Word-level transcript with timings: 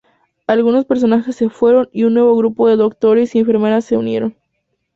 Algunos 0.47 0.85
personajes 0.85 1.35
se 1.35 1.49
fueron 1.51 1.87
y 1.91 2.05
un 2.05 2.15
nuevo 2.15 2.35
grupo 2.35 2.67
de 2.67 2.75
doctores 2.75 3.35
y 3.35 3.37
enfermeras 3.37 3.85
se 3.85 3.97
unieron. 3.97 4.35